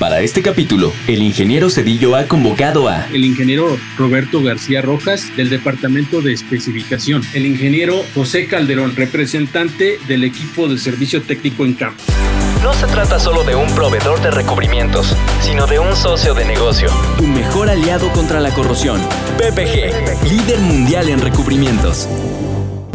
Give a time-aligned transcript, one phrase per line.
[0.00, 5.50] Para este capítulo, el ingeniero Cedillo ha convocado a el ingeniero Roberto García Rojas del
[5.50, 12.02] Departamento de Especificación, el ingeniero José Calderón, representante del equipo de servicio técnico en campo.
[12.62, 16.88] No se trata solo de un proveedor de recubrimientos, sino de un socio de negocio.
[17.18, 19.02] Tu mejor aliado contra la corrosión.
[19.36, 22.08] PPG, líder mundial en recubrimientos.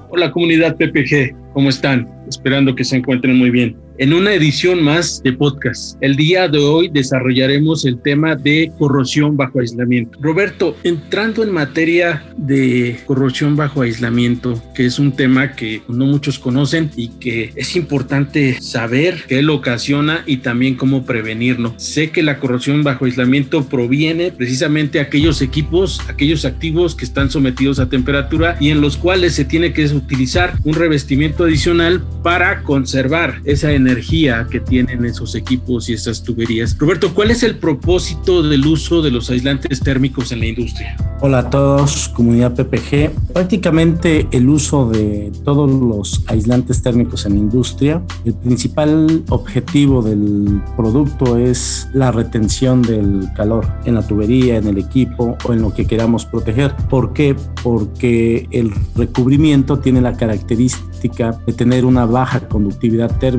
[0.09, 2.05] Hola comunidad PPG, ¿cómo están?
[2.27, 5.97] Esperando que se encuentren muy bien en una edición más de podcast.
[6.01, 10.17] El día de hoy desarrollaremos el tema de corrosión bajo aislamiento.
[10.21, 16.39] Roberto, entrando en materia de corrosión bajo aislamiento, que es un tema que no muchos
[16.39, 21.73] conocen y que es importante saber qué lo ocasiona y también cómo prevenirlo.
[21.77, 27.29] Sé que la corrosión bajo aislamiento proviene precisamente de aquellos equipos, aquellos activos que están
[27.29, 32.63] sometidos a temperatura y en los cuales se tiene que utilizar un revestimiento adicional para
[32.63, 36.77] conservar esa energía que tienen esos equipos y esas tuberías.
[36.77, 40.97] Roberto, ¿cuál es el propósito del uso de los aislantes térmicos en la industria?
[41.21, 43.11] Hola a todos, comunidad PPG.
[43.33, 50.61] Prácticamente el uso de todos los aislantes térmicos en la industria, el principal objetivo del
[50.75, 55.73] producto es la retención del calor en la tubería, en el equipo o en lo
[55.73, 56.75] que queramos proteger.
[56.89, 57.35] ¿Por qué?
[57.63, 63.35] Porque el recubrimiento tiene la característica de tener una baja conductividad térmica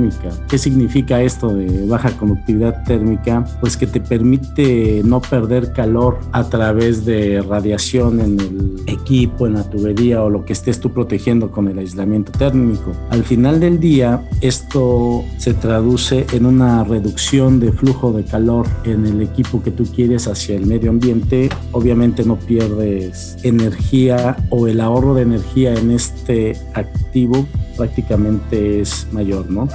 [0.49, 3.45] ¿Qué significa esto de baja conductividad térmica?
[3.61, 9.55] Pues que te permite no perder calor a través de radiación en el equipo, en
[9.55, 12.93] la tubería o lo que estés tú protegiendo con el aislamiento térmico.
[13.11, 19.06] Al final del día, esto se traduce en una reducción de flujo de calor en
[19.06, 21.49] el equipo que tú quieres hacia el medio ambiente.
[21.73, 29.50] Obviamente no pierdes energía o el ahorro de energía en este activo prácticamente es mayor,
[29.50, 29.69] ¿no?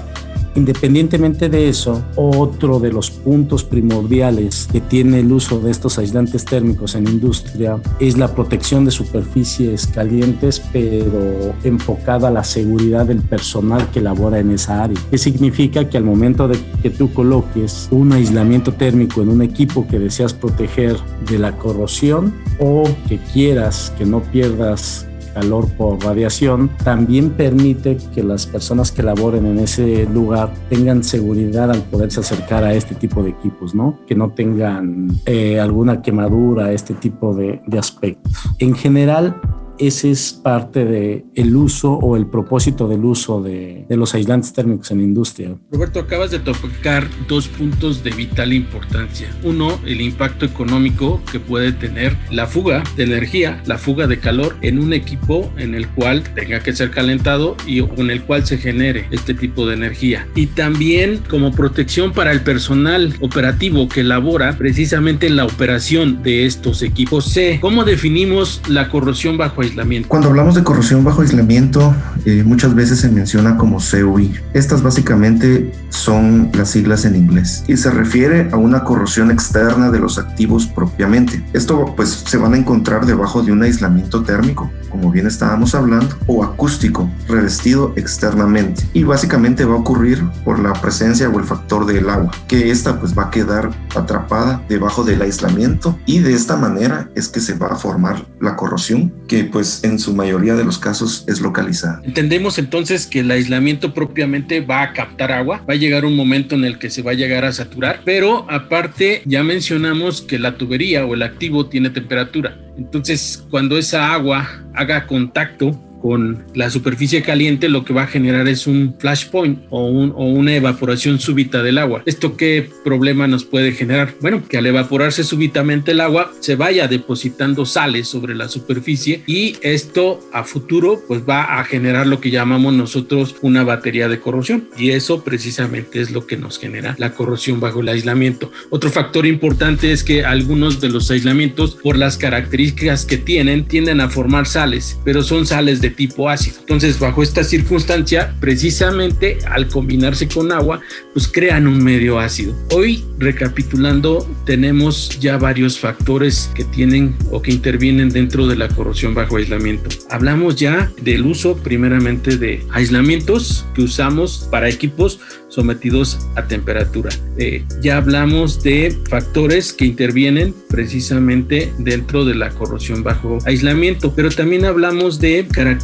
[0.54, 6.44] Independientemente de eso, otro de los puntos primordiales que tiene el uso de estos aislantes
[6.44, 13.22] térmicos en industria es la protección de superficies calientes, pero enfocada a la seguridad del
[13.22, 15.00] personal que labora en esa área.
[15.10, 15.90] ¿Qué significa?
[15.90, 20.34] Que al momento de que tú coloques un aislamiento térmico en un equipo que deseas
[20.34, 20.98] proteger
[21.30, 28.24] de la corrosión o que quieras que no pierdas calor por radiación, también permite que
[28.24, 33.24] las personas que laboren en ese lugar tengan seguridad al poderse acercar a este tipo
[33.24, 34.00] de equipos, ¿no?
[34.08, 38.32] Que no tengan eh, alguna quemadura, este tipo de, de aspectos.
[38.60, 39.40] En general,
[39.82, 44.54] ese es parte del el uso o el propósito del uso de, de, los aislantes
[44.54, 45.56] térmicos en la industria.
[45.72, 49.28] Roberto, acabas de tocar dos puntos de vital importancia.
[49.44, 54.56] Uno, el impacto económico que puede tener la fuga de energía, la fuga de calor
[54.62, 58.58] en un equipo en el cual tenga que ser calentado y con el cual se
[58.58, 60.28] genere este tipo de energía.
[60.36, 66.46] Y también como protección para el personal operativo que labora precisamente en la operación de
[66.46, 67.26] estos equipos.
[67.26, 69.71] C, ¿cómo definimos la corrosión bajo aislamiento?
[70.08, 71.96] Cuando hablamos de corrosión bajo aislamiento,
[72.26, 74.34] eh, muchas veces se menciona como CUI.
[74.54, 80.00] Estas básicamente son las siglas en inglés y se refiere a una corrosión externa de
[80.00, 81.44] los activos propiamente.
[81.54, 86.16] Esto pues se van a encontrar debajo de un aislamiento térmico, como bien estábamos hablando,
[86.28, 88.84] o acústico, revestido externamente.
[88.94, 93.00] Y básicamente va a ocurrir por la presencia o el factor del agua, que esta
[93.00, 97.54] pues va a quedar atrapada debajo del aislamiento y de esta manera es que se
[97.54, 101.40] va a formar la corrosión que pues pues en su mayoría de los casos es
[101.40, 102.02] localizada.
[102.04, 106.56] Entendemos entonces que el aislamiento propiamente va a captar agua, va a llegar un momento
[106.56, 110.58] en el que se va a llegar a saturar, pero aparte ya mencionamos que la
[110.58, 112.58] tubería o el activo tiene temperatura.
[112.76, 118.48] Entonces, cuando esa agua haga contacto con la superficie caliente, lo que va a generar
[118.48, 122.04] es un flashpoint o, o una evaporación súbita del agua.
[122.06, 124.14] ¿Esto qué problema nos puede generar?
[124.22, 129.56] Bueno, que al evaporarse súbitamente el agua se vaya depositando sales sobre la superficie y
[129.62, 134.70] esto a futuro pues va a generar lo que llamamos nosotros una batería de corrosión
[134.78, 138.52] y eso precisamente es lo que nos genera la corrosión bajo el aislamiento.
[138.70, 144.02] Otro factor importante es que algunos de los aislamientos por las características que tienen tienden
[144.02, 146.58] a formar sales, pero son sales de tipo ácido.
[146.60, 150.82] Entonces bajo esta circunstancia precisamente al combinarse con agua
[151.14, 152.56] pues crean un medio ácido.
[152.72, 159.14] Hoy recapitulando tenemos ya varios factores que tienen o que intervienen dentro de la corrosión
[159.14, 159.90] bajo aislamiento.
[160.10, 167.10] Hablamos ya del uso primeramente de aislamientos que usamos para equipos sometidos a temperatura.
[167.38, 174.30] Eh, ya hablamos de factores que intervienen precisamente dentro de la corrosión bajo aislamiento, pero
[174.30, 175.81] también hablamos de características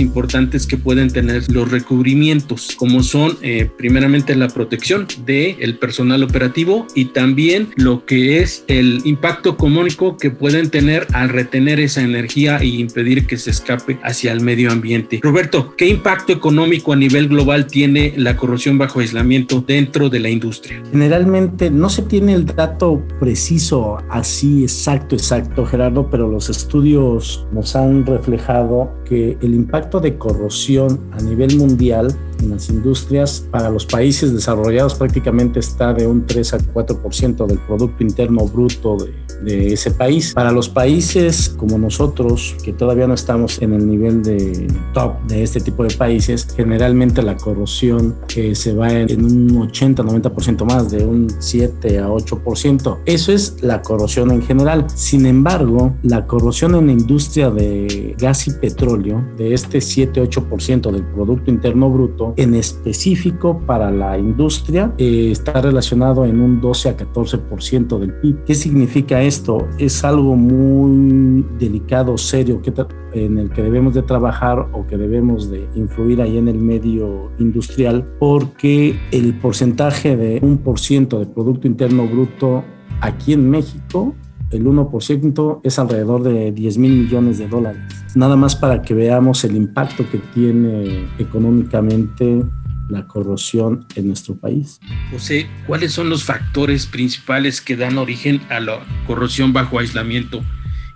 [0.00, 6.22] importantes que pueden tener los recubrimientos, como son eh, primeramente la protección del el personal
[6.22, 12.02] operativo y también lo que es el impacto económico que pueden tener al retener esa
[12.02, 15.20] energía y impedir que se escape hacia el medio ambiente.
[15.22, 20.28] Roberto, ¿qué impacto económico a nivel global tiene la corrosión bajo aislamiento dentro de la
[20.28, 20.82] industria?
[20.90, 27.76] Generalmente no se tiene el dato preciso, así exacto, exacto, Gerardo, pero los estudios nos
[27.76, 33.86] han reflejado que el impacto de corrosión a nivel mundial en las industrias para los
[33.86, 39.72] países desarrollados prácticamente está de un 3 a 4% del Producto Interno Bruto de, de,
[39.72, 40.32] ese país.
[40.34, 45.42] Para los países como nosotros, que todavía no estamos en el nivel de top de
[45.42, 51.04] este tipo de países, generalmente la corrosión que se va en, un 80-90% más, de
[51.04, 52.98] un 7 a 8%.
[53.06, 54.86] Eso es la corrosión en general.
[54.94, 61.04] Sin embargo, la corrosión en la industria de gas y petróleo, de este 7-8% del
[61.04, 66.96] Producto Interno Bruto, en específico para la industria, eh, está relacionado en un 12 a
[66.96, 68.44] 14% del PIB.
[68.44, 69.68] ¿Qué significa esto?
[69.78, 72.72] Es algo muy delicado, serio, que
[73.12, 77.30] en el que debemos de trabajar o que debemos de influir ahí en el medio
[77.38, 82.64] industrial porque el porcentaje de un por ciento de Producto Interno Bruto
[83.00, 84.14] aquí en México,
[84.50, 87.82] el 1% es alrededor de 10 mil millones de dólares.
[88.14, 92.44] Nada más para que veamos el impacto que tiene económicamente
[92.88, 94.80] la corrosión en nuestro país.
[95.12, 100.42] José, ¿cuáles son los factores principales que dan origen a la corrosión bajo aislamiento?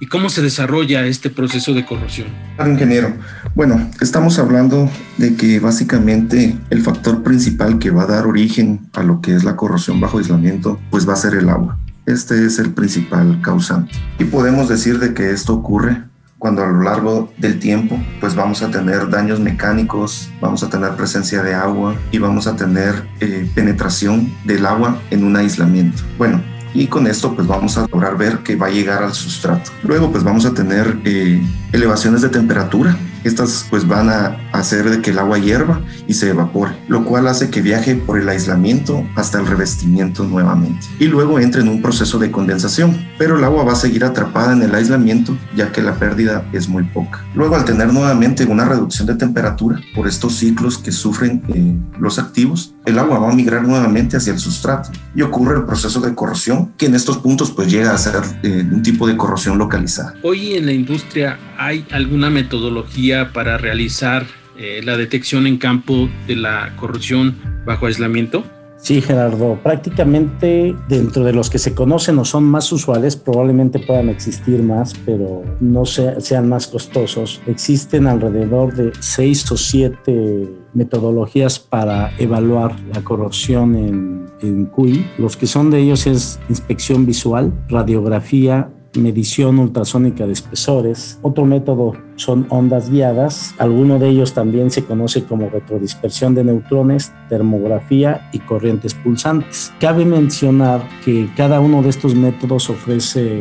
[0.01, 2.27] ¿Y cómo se desarrolla este proceso de corrosión?
[2.59, 3.15] Ingeniero,
[3.55, 9.05] bueno, estamos hablando de que básicamente el factor principal que va a dar origen a
[9.05, 11.79] lo que es la corrosión bajo aislamiento, pues va a ser el agua.
[12.06, 13.95] Este es el principal causante.
[14.19, 16.05] Y podemos decir de que esto ocurre
[16.39, 20.91] cuando a lo largo del tiempo pues vamos a tener daños mecánicos, vamos a tener
[20.97, 26.03] presencia de agua y vamos a tener eh, penetración del agua en un aislamiento.
[26.19, 26.43] Bueno,
[26.75, 29.71] y con esto pues vamos a lograr ver que va a llegar al sustrato.
[29.83, 31.43] Luego pues vamos a tener eh,
[31.73, 36.31] elevaciones de temperatura estas pues van a hacer de que el agua hierva y se
[36.31, 41.38] evapore, lo cual hace que viaje por el aislamiento hasta el revestimiento nuevamente y luego
[41.38, 44.75] entre en un proceso de condensación, pero el agua va a seguir atrapada en el
[44.75, 47.25] aislamiento ya que la pérdida es muy poca.
[47.35, 52.19] Luego al tener nuevamente una reducción de temperatura por estos ciclos que sufren eh, los
[52.19, 56.14] activos, el agua va a migrar nuevamente hacia el sustrato y ocurre el proceso de
[56.14, 60.14] corrosión que en estos puntos pues llega a ser eh, un tipo de corrosión localizada.
[60.22, 64.26] Hoy en la industria hay alguna metodología para realizar
[64.56, 68.44] eh, la detección en campo de la corrupción bajo aislamiento?
[68.84, 74.10] Sí, Gerardo, prácticamente dentro de los que se conocen o son más usuales, probablemente puedan
[74.10, 77.40] existir más, pero no sean más costosos.
[77.46, 85.06] Existen alrededor de seis o siete metodologías para evaluar la corrosión en, en CUI.
[85.17, 91.19] Los que son de ellos es inspección visual, radiografía, medición ultrasónica de espesores.
[91.22, 93.55] Otro método son ondas guiadas.
[93.58, 99.72] Alguno de ellos también se conoce como retrodispersión de neutrones, termografía y corrientes pulsantes.
[99.81, 103.39] Cabe mencionar que cada uno de estos métodos ofrece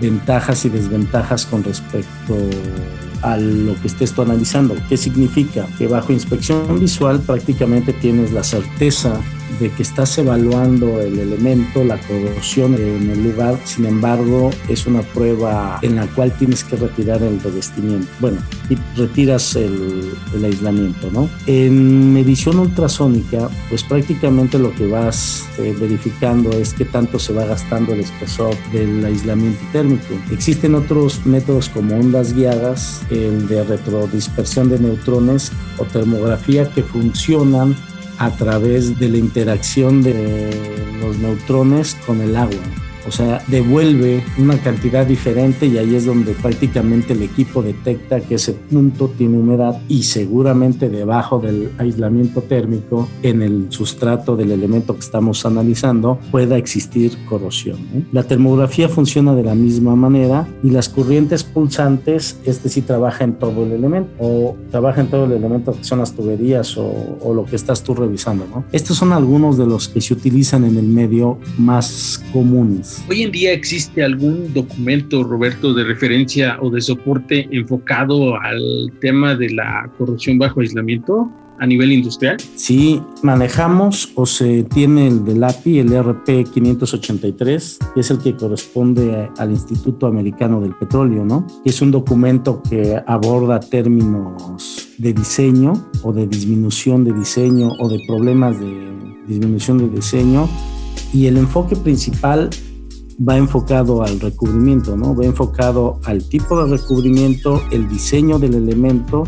[0.00, 2.36] ventajas y desventajas con respecto
[3.22, 4.74] a lo que estés analizando.
[4.88, 5.66] ¿Qué significa?
[5.78, 9.20] Que bajo inspección visual prácticamente tienes la certeza
[9.60, 15.02] de que estás evaluando el elemento, la corrosión en el lugar, sin embargo es una
[15.02, 18.38] prueba en la cual tienes que retirar el revestimiento, bueno,
[18.68, 20.12] y retiras el,
[20.44, 21.28] aislamiento, ¿no?
[21.46, 27.44] En medición ultrasónica, pues prácticamente lo que vas eh, verificando es qué tanto se va
[27.46, 30.14] gastando el espesor del aislamiento térmico.
[30.30, 37.74] Existen otros métodos como ondas guiadas, el de retrodispersión de neutrones o termografía que funcionan
[38.18, 40.50] a través de la interacción de
[41.00, 42.85] los neutrones con el agua.
[43.06, 48.34] O sea, devuelve una cantidad diferente y ahí es donde prácticamente el equipo detecta que
[48.34, 54.94] ese punto tiene humedad y seguramente debajo del aislamiento térmico en el sustrato del elemento
[54.94, 57.78] que estamos analizando pueda existir corrosión.
[58.12, 63.34] La termografía funciona de la misma manera y las corrientes pulsantes, este sí trabaja en
[63.34, 67.34] todo el elemento o trabaja en todo el elemento que son las tuberías o, o
[67.34, 68.46] lo que estás tú revisando.
[68.52, 68.64] ¿no?
[68.72, 72.95] Estos son algunos de los que se utilizan en el medio más comunes.
[73.08, 79.34] Hoy en día existe algún documento, Roberto, de referencia o de soporte enfocado al tema
[79.34, 82.36] de la corrupción bajo aislamiento a nivel industrial?
[82.54, 88.34] Sí, manejamos o se tiene el del API, el RP 583, que es el que
[88.34, 91.46] corresponde al Instituto Americano del Petróleo, ¿no?
[91.64, 95.72] Es un documento que aborda términos de diseño
[96.02, 100.48] o de disminución de diseño o de problemas de disminución de diseño
[101.12, 102.50] y el enfoque principal
[103.18, 105.14] va enfocado al recubrimiento, ¿no?
[105.14, 109.24] Va enfocado al tipo de recubrimiento, el diseño del elemento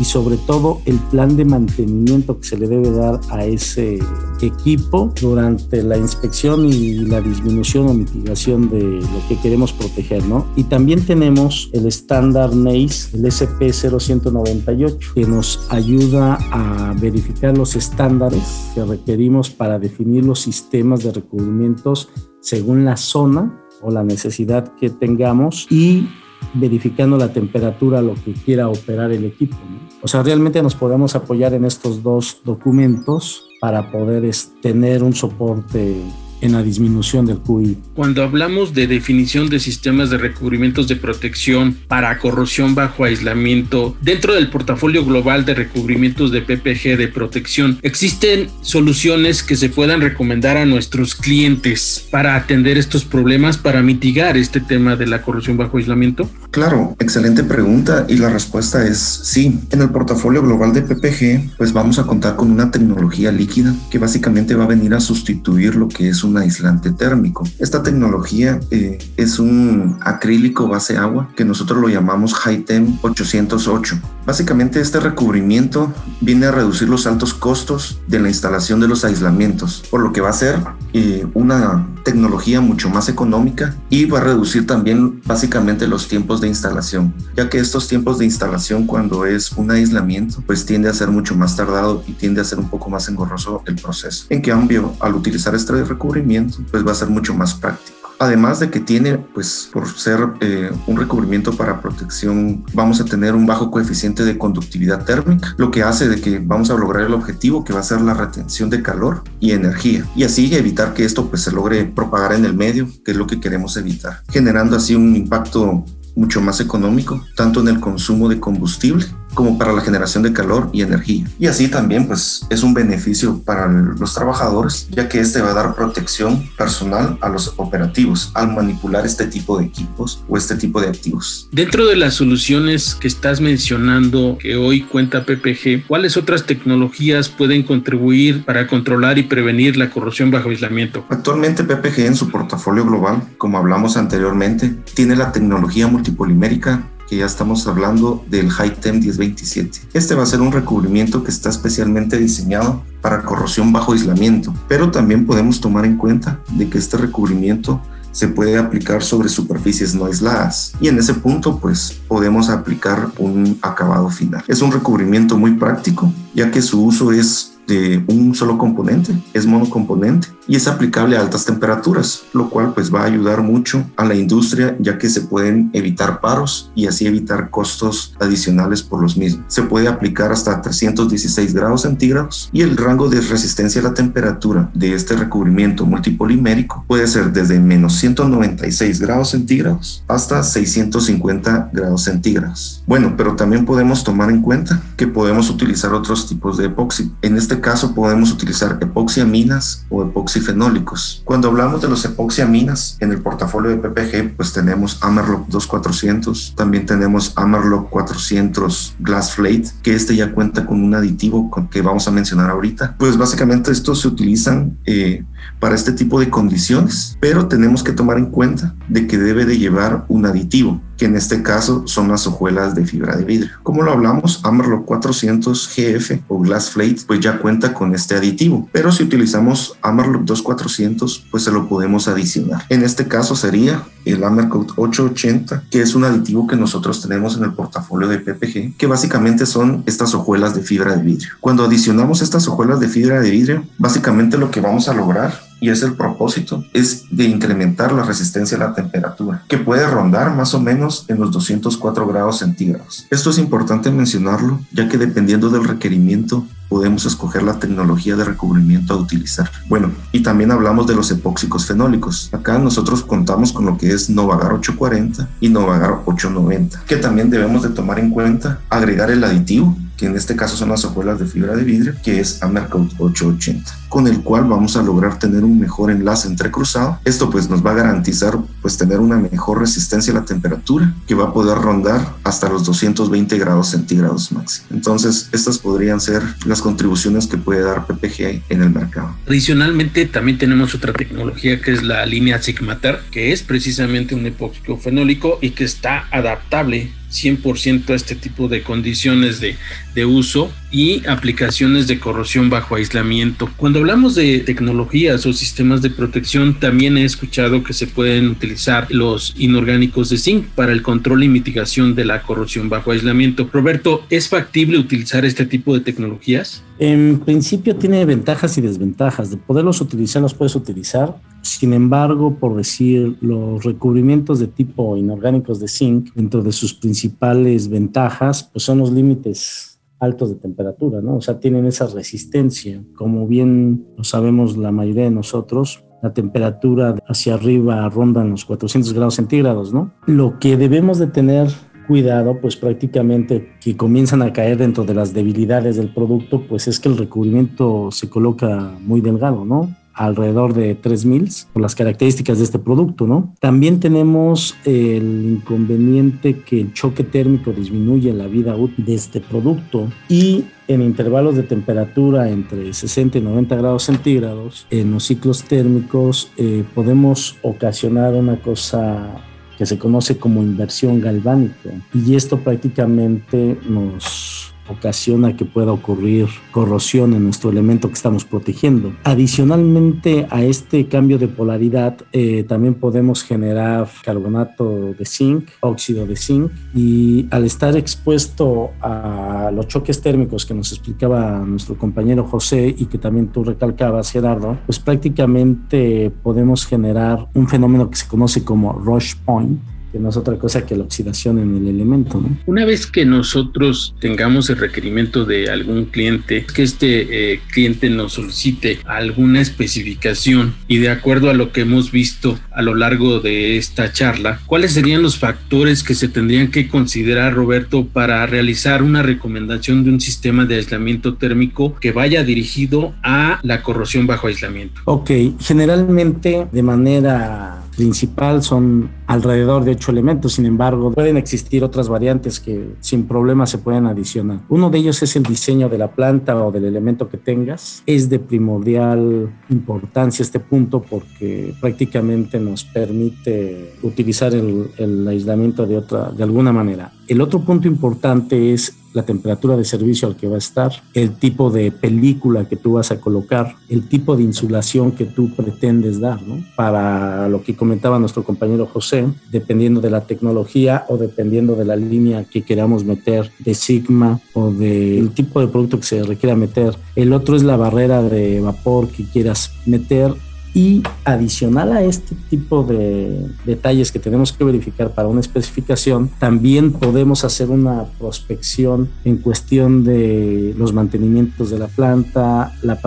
[0.00, 3.98] y sobre todo el plan de mantenimiento que se le debe dar a ese
[4.40, 10.46] equipo durante la inspección y la disminución o mitigación de lo que queremos proteger, ¿no?
[10.56, 18.70] Y también tenemos el estándar NACE, el SP0198, que nos ayuda a verificar los estándares
[18.74, 22.08] que requerimos para definir los sistemas de recubrimientos
[22.42, 26.08] según la zona o la necesidad que tengamos y
[26.54, 29.56] verificando la temperatura lo que quiera operar el equipo.
[30.02, 34.28] O sea, realmente nos podemos apoyar en estos dos documentos para poder
[34.60, 36.02] tener un soporte
[36.42, 37.78] en la disminución del QI.
[37.94, 44.34] Cuando hablamos de definición de sistemas de recubrimientos de protección para corrosión bajo aislamiento, dentro
[44.34, 50.56] del portafolio global de recubrimientos de PPG de protección, ¿existen soluciones que se puedan recomendar
[50.56, 55.78] a nuestros clientes para atender estos problemas, para mitigar este tema de la corrosión bajo
[55.78, 56.28] aislamiento?
[56.50, 59.60] Claro, excelente pregunta y la respuesta es sí.
[59.70, 63.98] En el portafolio global de PPG, pues vamos a contar con una tecnología líquida que
[63.98, 67.44] básicamente va a venir a sustituir lo que es un aislante térmico.
[67.58, 73.98] Esta tecnología eh, es un acrílico base agua que nosotros lo llamamos HiTem 808.
[74.24, 79.82] Básicamente este recubrimiento viene a reducir los altos costos de la instalación de los aislamientos,
[79.90, 80.60] por lo que va a ser
[80.92, 86.48] eh, una tecnología mucho más económica y va a reducir también básicamente los tiempos de
[86.48, 91.08] instalación, ya que estos tiempos de instalación cuando es un aislamiento pues tiende a ser
[91.08, 94.26] mucho más tardado y tiende a ser un poco más engorroso el proceso.
[94.30, 96.21] En cambio, al utilizar este recubrimiento
[96.70, 98.02] pues va a ser mucho más práctico.
[98.22, 103.34] Además de que tiene, pues por ser eh, un recubrimiento para protección, vamos a tener
[103.34, 107.14] un bajo coeficiente de conductividad térmica, lo que hace de que vamos a lograr el
[107.14, 110.06] objetivo que va a ser la retención de calor y energía.
[110.14, 113.26] Y así evitar que esto pues se logre propagar en el medio, que es lo
[113.26, 118.38] que queremos evitar, generando así un impacto mucho más económico, tanto en el consumo de
[118.38, 121.26] combustible como para la generación de calor y energía.
[121.38, 125.54] Y así también pues es un beneficio para los trabajadores, ya que este va a
[125.54, 130.80] dar protección personal a los operativos al manipular este tipo de equipos o este tipo
[130.80, 131.48] de activos.
[131.52, 137.62] Dentro de las soluciones que estás mencionando que hoy cuenta PPG, ¿cuáles otras tecnologías pueden
[137.62, 141.04] contribuir para controlar y prevenir la corrosión bajo aislamiento?
[141.08, 147.66] Actualmente PPG en su portafolio global, como hablamos anteriormente, tiene la tecnología multipolimérica ya estamos
[147.66, 149.80] hablando del HiTem 1027.
[149.92, 154.90] Este va a ser un recubrimiento que está especialmente diseñado para corrosión bajo aislamiento, pero
[154.90, 160.04] también podemos tomar en cuenta de que este recubrimiento se puede aplicar sobre superficies no
[160.04, 164.44] aisladas y en ese punto pues podemos aplicar un acabado final.
[164.46, 169.46] Es un recubrimiento muy práctico ya que su uso es de un solo componente, es
[169.46, 174.04] monocomponente y es aplicable a altas temperaturas, lo cual pues va a ayudar mucho a
[174.04, 179.16] la industria ya que se pueden evitar paros y así evitar costos adicionales por los
[179.16, 179.44] mismos.
[179.48, 184.70] Se puede aplicar hasta 316 grados centígrados y el rango de resistencia a la temperatura
[184.74, 192.82] de este recubrimiento multipolimérico puede ser desde menos 196 grados centígrados hasta 650 grados centígrados.
[192.86, 197.12] Bueno, pero también podemos tomar en cuenta que podemos utilizar otros tipos de epoxi.
[197.22, 201.22] En este caso podemos utilizar epoxiaminas o epoxifenólicos.
[201.24, 206.86] Cuando hablamos de los epoxiaminas en el portafolio de PPG, pues tenemos Amerlock 2400, también
[206.86, 212.10] tenemos Amerlock 400 Glass Flate, que este ya cuenta con un aditivo que vamos a
[212.10, 212.96] mencionar ahorita.
[212.98, 215.24] Pues básicamente estos se utilizan eh,
[215.60, 219.58] para este tipo de condiciones, pero tenemos que tomar en cuenta de que debe de
[219.58, 223.50] llevar un aditivo, que en este caso son las hojuelas de fibra de vidrio.
[223.62, 228.68] Como lo hablamos, Amerlock 400 GF o Glass Flate pues ya cuenta con este aditivo,
[228.72, 232.64] pero si utilizamos Amerlock 2400 pues se lo podemos adicionar.
[232.68, 237.44] En este caso sería el Amerlock 880, que es un aditivo que nosotros tenemos en
[237.44, 241.30] el portafolio de PPG, que básicamente son estas hojuelas de fibra de vidrio.
[241.40, 245.31] Cuando adicionamos estas hojuelas de fibra de vidrio, básicamente lo que vamos a lograr
[245.62, 250.34] y es el propósito, es de incrementar la resistencia a la temperatura, que puede rondar
[250.34, 253.06] más o menos en los 204 grados centígrados.
[253.10, 258.94] Esto es importante mencionarlo, ya que dependiendo del requerimiento podemos escoger la tecnología de recubrimiento
[258.94, 259.52] a utilizar.
[259.68, 262.30] Bueno, y también hablamos de los epóxicos fenólicos.
[262.32, 267.62] Acá nosotros contamos con lo que es Novagar 840 y Novagar 890, que también debemos
[267.62, 271.26] de tomar en cuenta agregar el aditivo que en este caso son las hojuelas de
[271.26, 275.58] fibra de vidrio, que es Amercoat 880, con el cual vamos a lograr tener un
[275.58, 276.98] mejor enlace entrecruzado.
[277.04, 281.14] Esto pues nos va a garantizar pues tener una mejor resistencia a la temperatura, que
[281.14, 284.66] va a poder rondar hasta los 220 grados centígrados máximo.
[284.70, 289.16] Entonces, estas podrían ser las contribuciones que puede dar PPG en el mercado.
[289.26, 294.76] Adicionalmente, también tenemos otra tecnología que es la línea Sigmater, que es precisamente un epóxico
[294.76, 299.56] fenólico y que está adaptable 100% a este tipo de condiciones de,
[299.94, 303.50] de, uso y aplicaciones de corrosión bajo aislamiento.
[303.56, 308.86] Cuando hablamos de tecnologías o sistemas de protección, también he escuchado que se pueden utilizar
[308.90, 313.48] los inorgánicos de zinc para el control y mitigación de la corrosión bajo aislamiento.
[313.52, 316.62] Roberto, ¿es factible utilizar este tipo de tecnologías?
[316.78, 319.30] En principio tiene ventajas y desventajas.
[319.30, 321.14] De poderlos utilizar, los puedes utilizar.
[321.42, 327.68] Sin embargo, por decir, los recubrimientos de tipo inorgánicos de zinc, dentro de sus principales
[327.68, 331.16] ventajas, pues son los límites altos de temperatura, ¿no?
[331.16, 332.82] O sea, tienen esa resistencia.
[332.96, 338.92] Como bien lo sabemos la mayoría de nosotros, la temperatura hacia arriba ronda los 400
[338.92, 339.92] grados centígrados, ¿no?
[340.06, 341.48] Lo que debemos de tener
[341.86, 346.80] cuidado, pues prácticamente que comienzan a caer dentro de las debilidades del producto, pues es
[346.80, 349.74] que el recubrimiento se coloca muy delgado, ¿no?
[349.94, 353.34] Alrededor de 3000 por las características de este producto, ¿no?
[353.40, 359.88] También tenemos el inconveniente que el choque térmico disminuye la vida útil de este producto
[360.08, 366.30] y en intervalos de temperatura entre 60 y 90 grados centígrados, en los ciclos térmicos
[366.36, 369.22] eh, podemos ocasionar una cosa
[369.58, 371.70] que se conoce como inversión galvánica.
[371.92, 378.92] Y esto prácticamente nos ocasiona que pueda ocurrir corrosión en nuestro elemento que estamos protegiendo.
[379.04, 386.16] Adicionalmente a este cambio de polaridad, eh, también podemos generar carbonato de zinc, óxido de
[386.16, 392.74] zinc, y al estar expuesto a los choques térmicos que nos explicaba nuestro compañero José
[392.76, 398.44] y que también tú recalcabas, Gerardo, pues prácticamente podemos generar un fenómeno que se conoce
[398.44, 399.60] como rush point,
[399.92, 402.20] que no es otra cosa que la oxidación en el elemento.
[402.20, 402.36] ¿no?
[402.46, 408.14] Una vez que nosotros tengamos el requerimiento de algún cliente, que este eh, cliente nos
[408.14, 413.58] solicite alguna especificación y de acuerdo a lo que hemos visto a lo largo de
[413.58, 419.02] esta charla, ¿cuáles serían los factores que se tendrían que considerar, Roberto, para realizar una
[419.02, 424.80] recomendación de un sistema de aislamiento térmico que vaya dirigido a la corrosión bajo aislamiento?
[424.84, 431.88] Ok, generalmente de manera principal son alrededor de ocho elementos, sin embargo pueden existir otras
[431.88, 434.40] variantes que sin problema se pueden adicionar.
[434.48, 437.82] Uno de ellos es el diseño de la planta o del elemento que tengas.
[437.86, 445.76] Es de primordial importancia este punto porque prácticamente nos permite utilizar el, el aislamiento de,
[445.76, 446.92] otra, de alguna manera.
[447.08, 451.14] El otro punto importante es la temperatura de servicio al que va a estar, el
[451.16, 456.00] tipo de película que tú vas a colocar, el tipo de insulación que tú pretendes
[456.00, 456.44] dar, ¿no?
[456.56, 461.76] Para lo que comentaba nuestro compañero José, dependiendo de la tecnología o dependiendo de la
[461.76, 466.76] línea que queramos meter de Sigma o del tipo de producto que se requiera meter.
[466.96, 470.14] El otro es la barrera de vapor que quieras meter
[470.54, 476.72] Y adicional a este tipo de detalles que tenemos que verificar para una especificación, también
[476.72, 482.78] podemos hacer una prospección en cuestión de los mantenimientos de la planta, la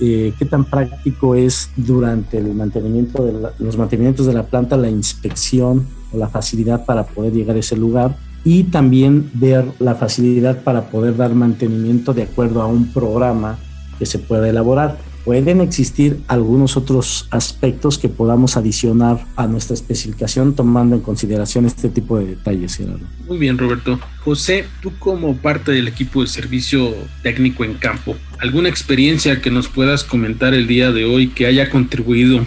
[0.00, 4.90] eh, qué tan práctico es durante el mantenimiento de los mantenimientos de la planta, la
[4.90, 10.62] inspección o la facilidad para poder llegar a ese lugar y también ver la facilidad
[10.62, 13.58] para poder dar mantenimiento de acuerdo a un programa
[13.98, 20.54] que se pueda elaborar pueden existir algunos otros aspectos que podamos adicionar a nuestra especificación
[20.54, 23.04] tomando en consideración este tipo de detalles, Gerardo.
[23.26, 23.98] Muy bien, Roberto.
[24.20, 29.66] José, tú como parte del equipo de servicio técnico en campo, ¿alguna experiencia que nos
[29.66, 32.46] puedas comentar el día de hoy que haya contribuido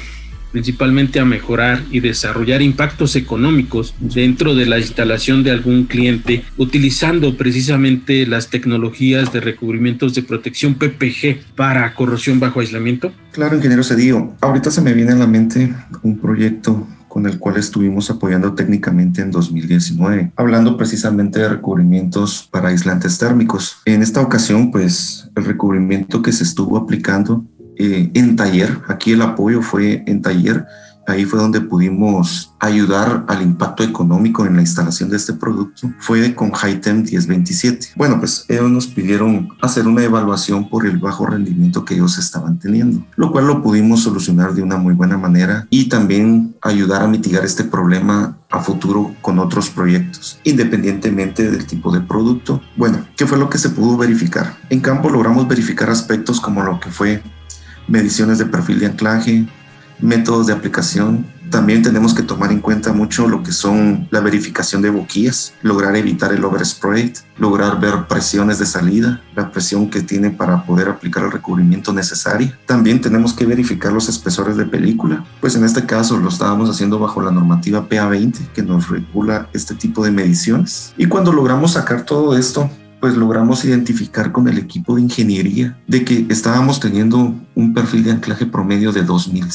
[0.52, 7.38] principalmente a mejorar y desarrollar impactos económicos dentro de la instalación de algún cliente utilizando
[7.38, 13.12] precisamente las tecnologías de recubrimientos de protección PPG para corrosión bajo aislamiento?
[13.32, 14.34] Claro, ingeniero Cedillo.
[14.42, 19.22] Ahorita se me viene a la mente un proyecto con el cual estuvimos apoyando técnicamente
[19.22, 23.82] en 2019, hablando precisamente de recubrimientos para aislantes térmicos.
[23.86, 27.46] En esta ocasión, pues el recubrimiento que se estuvo aplicando
[27.80, 28.78] eh, en taller.
[28.90, 30.66] Aquí el apoyo fue en taller.
[31.08, 35.92] Ahí fue donde pudimos ayudar al impacto económico en la instalación de este producto.
[35.98, 37.94] Fue con Hitem 1027.
[37.96, 42.60] Bueno, pues ellos nos pidieron hacer una evaluación por el bajo rendimiento que ellos estaban
[42.60, 47.08] teniendo, lo cual lo pudimos solucionar de una muy buena manera y también ayudar a
[47.08, 52.62] mitigar este problema a futuro con otros proyectos, independientemente del tipo de producto.
[52.76, 54.58] Bueno, ¿qué fue lo que se pudo verificar?
[54.70, 57.24] En campo logramos verificar aspectos como lo que fue
[57.90, 59.46] mediciones de perfil de anclaje,
[60.00, 61.26] métodos de aplicación.
[61.50, 65.96] También tenemos que tomar en cuenta mucho lo que son la verificación de boquillas, lograr
[65.96, 71.24] evitar el overspray, lograr ver presiones de salida, la presión que tiene para poder aplicar
[71.24, 72.52] el recubrimiento necesario.
[72.68, 77.00] También tenemos que verificar los espesores de película, pues en este caso lo estábamos haciendo
[77.00, 80.94] bajo la normativa PA20 que nos regula este tipo de mediciones.
[80.98, 86.04] Y cuando logramos sacar todo esto, pues logramos identificar con el equipo de ingeniería de
[86.04, 89.46] que estábamos teniendo un perfil de anclaje promedio de 2000.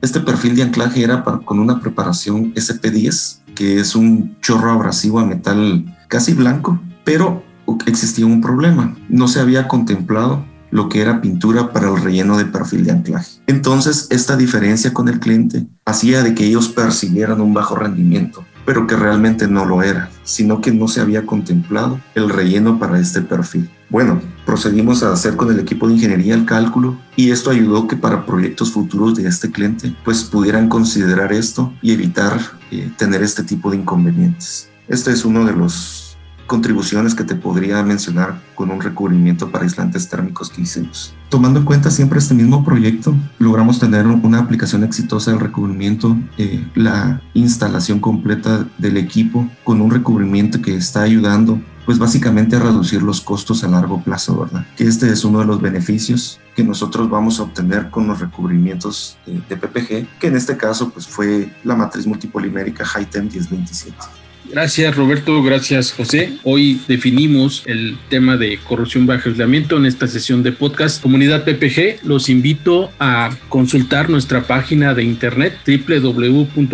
[0.00, 5.24] Este perfil de anclaje era con una preparación SP10, que es un chorro abrasivo a
[5.24, 7.42] metal casi blanco, pero
[7.86, 8.96] existía un problema.
[9.08, 13.30] No se había contemplado lo que era pintura para el relleno de perfil de anclaje.
[13.46, 18.86] Entonces, esta diferencia con el cliente hacía de que ellos percibieran un bajo rendimiento pero
[18.86, 23.20] que realmente no lo era, sino que no se había contemplado el relleno para este
[23.22, 23.68] perfil.
[23.90, 27.96] Bueno, procedimos a hacer con el equipo de ingeniería el cálculo y esto ayudó que
[27.96, 33.42] para proyectos futuros de este cliente pues pudieran considerar esto y evitar eh, tener este
[33.42, 34.68] tipo de inconvenientes.
[34.88, 36.03] Este es uno de los
[36.46, 41.14] contribuciones que te podría mencionar con un recubrimiento para aislantes térmicos que hicimos.
[41.28, 46.64] Tomando en cuenta siempre este mismo proyecto, logramos tener una aplicación exitosa del recubrimiento, eh,
[46.74, 53.02] la instalación completa del equipo con un recubrimiento que está ayudando pues básicamente a reducir
[53.02, 54.64] los costos a largo plazo, ¿verdad?
[54.74, 59.18] Que este es uno de los beneficios que nosotros vamos a obtener con los recubrimientos
[59.26, 64.23] de, de PPG, que en este caso pues fue la matriz multipolimérica HiTem 1027.
[64.54, 66.34] Gracias Roberto, gracias José.
[66.44, 72.06] Hoy definimos el tema de corrupción bajo aislamiento en esta sesión de podcast Comunidad PPG.
[72.06, 76.68] Los invito a consultar nuestra página de internet www.com.mx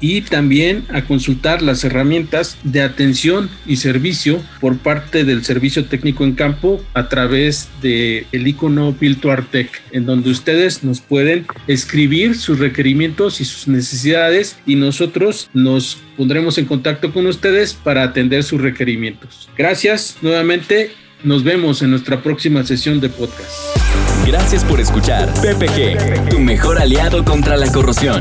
[0.00, 6.24] y también a consultar las herramientas de atención y servicio por parte del servicio técnico
[6.24, 9.24] en campo a través de el icono Build
[9.92, 16.58] en donde ustedes nos pueden escribir sus requerimientos y sus necesidades y nosotros nos pondremos
[16.58, 19.48] en contacto con ustedes para atender sus requerimientos.
[19.56, 20.90] Gracias nuevamente,
[21.22, 23.52] nos vemos en nuestra próxima sesión de podcast.
[24.26, 28.20] Gracias por escuchar PPG, tu mejor aliado contra la corrosión.